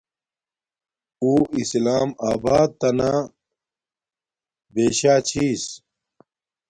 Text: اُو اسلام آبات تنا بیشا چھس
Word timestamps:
اُو 1.21 1.31
اسلام 1.61 2.09
آبات 2.31 2.69
تنا 2.79 3.13
بیشا 4.73 5.15
چھس 5.27 5.63